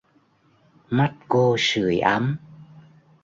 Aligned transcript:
Mắt 0.95 1.13
cô 1.31 1.55
sưởi 1.65 1.99
ấm 1.99 2.25